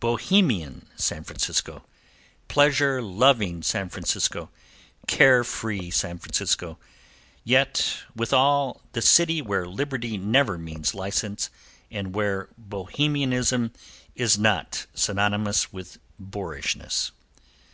[0.00, 1.82] Bohemian San Francisco!
[2.46, 4.50] Pleasure loving San Francisco!
[5.06, 6.78] Care free San Francisco!
[7.42, 11.48] Yet withal the city where liberty never means license
[11.90, 13.72] and where Bohemianism
[14.14, 17.10] is not synonymous with Boorishness.